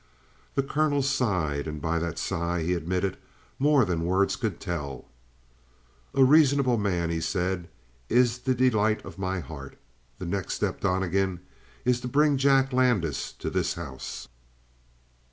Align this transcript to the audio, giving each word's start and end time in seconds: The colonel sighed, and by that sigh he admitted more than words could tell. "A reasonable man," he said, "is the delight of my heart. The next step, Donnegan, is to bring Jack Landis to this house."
The 0.55 0.63
colonel 0.63 1.03
sighed, 1.03 1.67
and 1.67 1.79
by 1.79 1.99
that 1.99 2.17
sigh 2.17 2.63
he 2.63 2.73
admitted 2.73 3.17
more 3.59 3.85
than 3.85 4.03
words 4.03 4.35
could 4.35 4.59
tell. 4.59 5.05
"A 6.15 6.23
reasonable 6.23 6.79
man," 6.79 7.11
he 7.11 7.21
said, 7.21 7.67
"is 8.09 8.39
the 8.39 8.55
delight 8.55 9.05
of 9.05 9.19
my 9.19 9.41
heart. 9.41 9.77
The 10.17 10.25
next 10.25 10.55
step, 10.55 10.79
Donnegan, 10.81 11.41
is 11.85 11.99
to 12.01 12.07
bring 12.07 12.37
Jack 12.39 12.73
Landis 12.73 13.31
to 13.33 13.51
this 13.51 13.75
house." 13.75 14.27